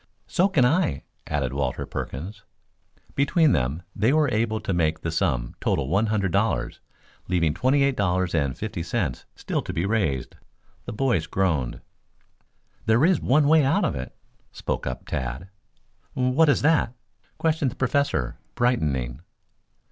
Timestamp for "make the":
4.73-5.11